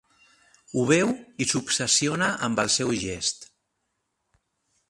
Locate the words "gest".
3.05-3.49